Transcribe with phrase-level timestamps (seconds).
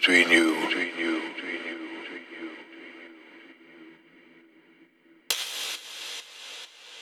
[0.00, 0.54] between you.
[0.66, 1.20] Between you.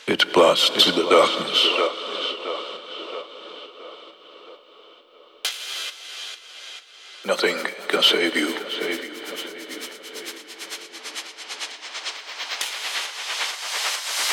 [0.08, 1.68] It blasts the darkness.
[7.24, 7.56] Nothing
[7.86, 8.48] can save you.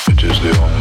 [0.08, 0.75] It is the only.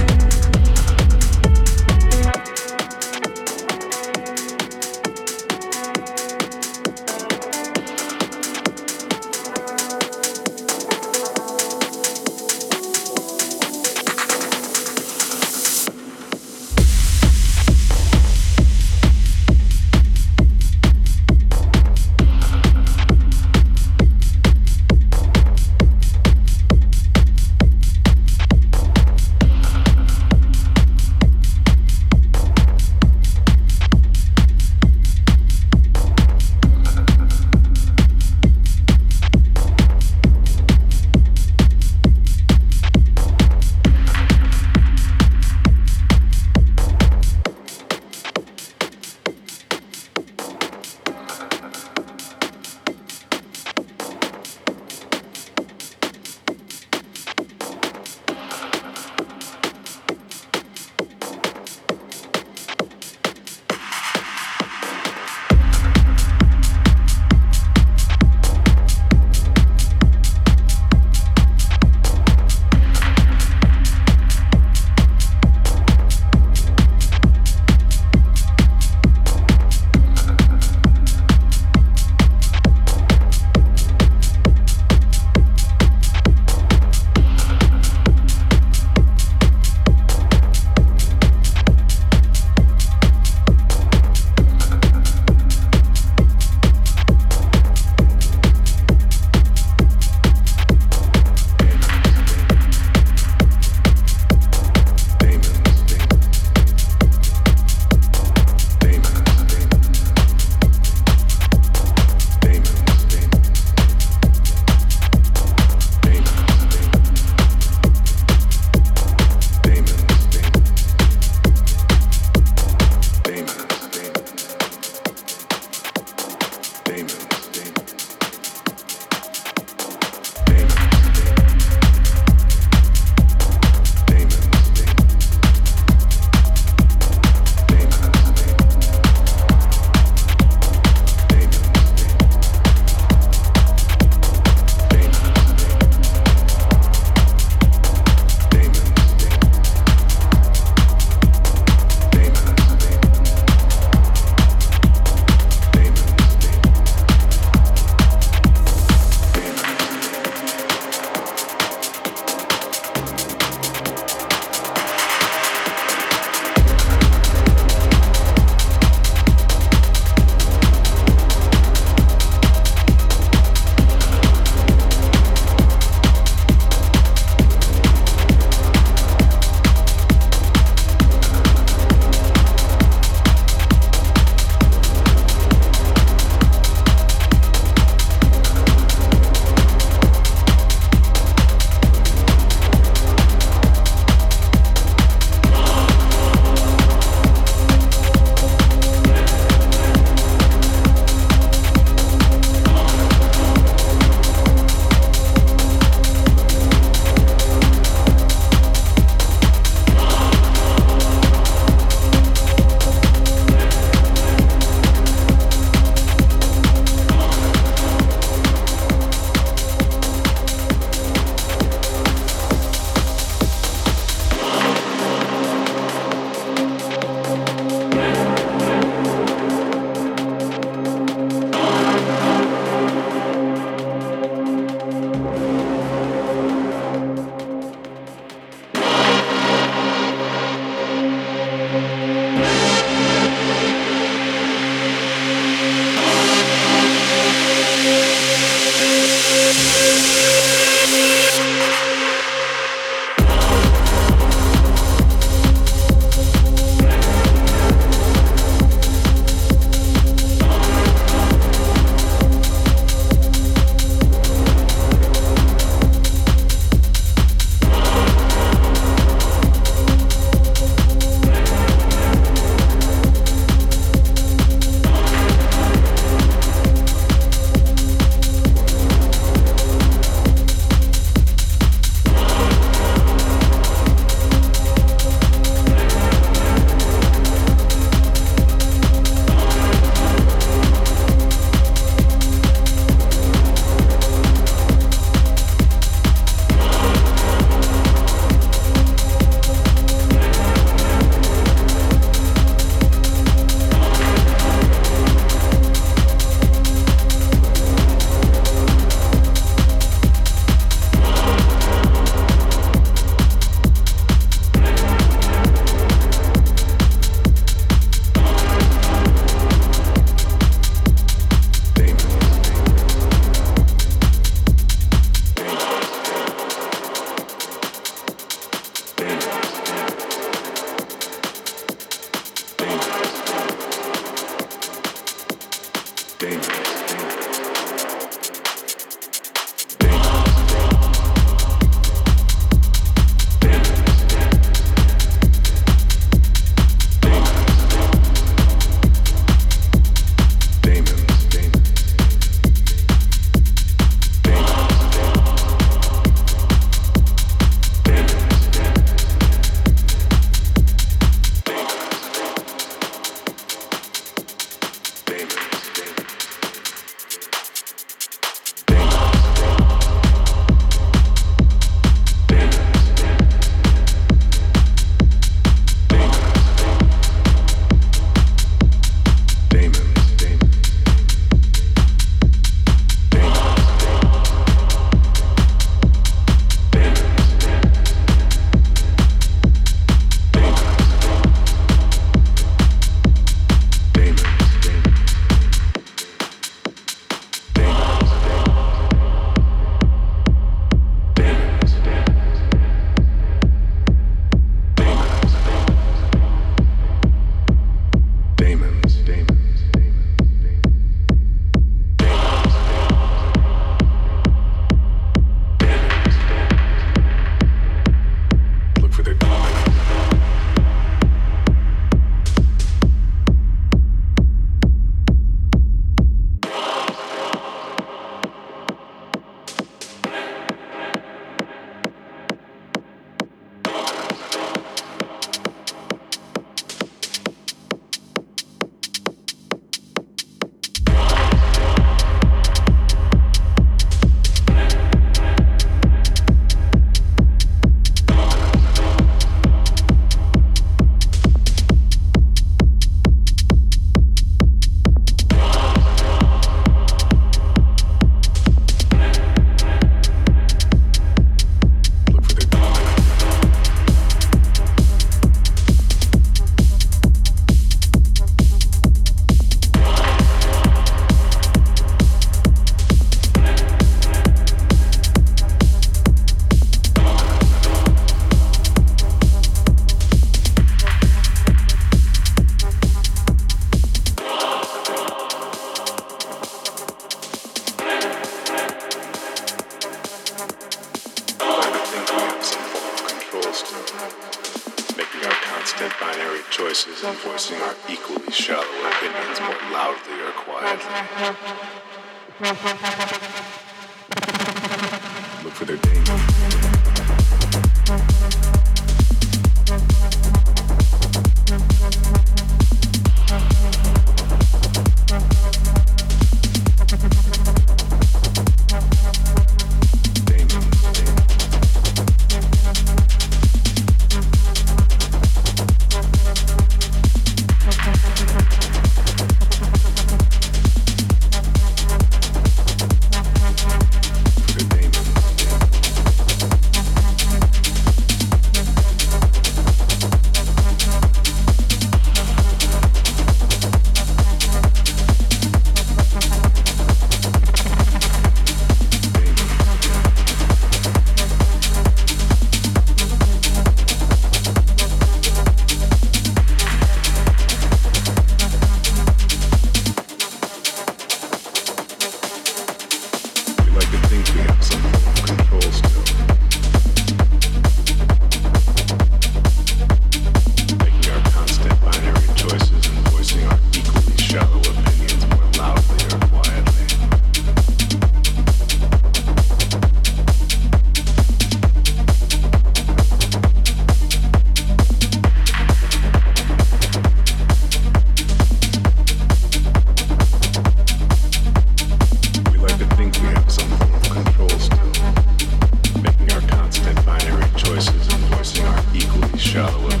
[599.51, 600.00] show.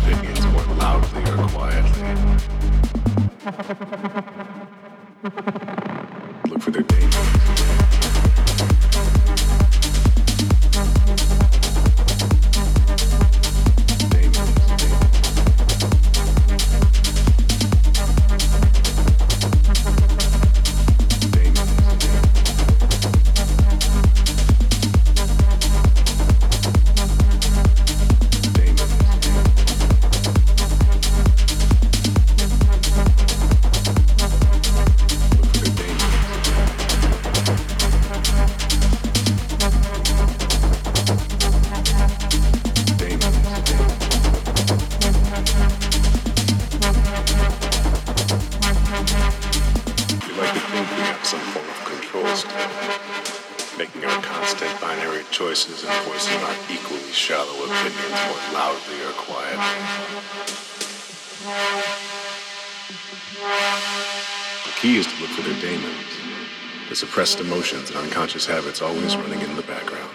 [68.81, 70.09] always running in the background.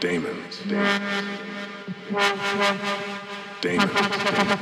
[0.00, 0.42] Damon.
[0.68, 1.02] Damon.
[3.60, 4.58] Damon.